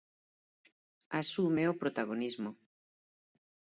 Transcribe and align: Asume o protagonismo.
Asume 1.21 1.63
o 1.71 1.77
protagonismo. 1.81 2.51